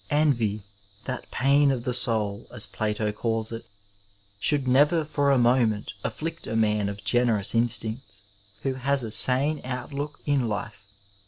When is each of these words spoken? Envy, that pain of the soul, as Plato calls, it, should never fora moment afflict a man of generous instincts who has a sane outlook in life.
Envy, 0.09 0.63
that 1.03 1.29
pain 1.29 1.69
of 1.69 1.83
the 1.83 1.93
soul, 1.93 2.47
as 2.51 2.65
Plato 2.65 3.11
calls, 3.11 3.51
it, 3.51 3.67
should 4.39 4.67
never 4.67 5.05
fora 5.05 5.37
moment 5.37 5.93
afflict 6.03 6.47
a 6.47 6.55
man 6.55 6.89
of 6.89 7.03
generous 7.03 7.53
instincts 7.53 8.23
who 8.63 8.73
has 8.73 9.03
a 9.03 9.11
sane 9.11 9.61
outlook 9.63 10.19
in 10.25 10.49
life. 10.49 10.87